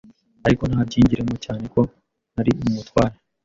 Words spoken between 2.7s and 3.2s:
utware